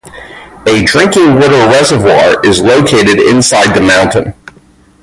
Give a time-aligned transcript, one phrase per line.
[0.65, 4.33] A drinking water reservoir is located inside the mountain.